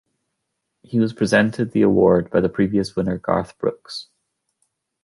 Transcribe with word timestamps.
He 0.81 0.99
was 0.99 1.13
presented 1.13 1.73
the 1.73 1.83
award 1.83 2.31
by 2.31 2.41
the 2.41 2.49
previous 2.49 2.95
winner 2.95 3.19
Garth 3.19 3.55
Brooks. 3.59 4.07